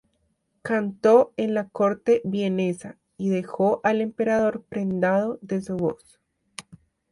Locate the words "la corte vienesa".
1.53-2.97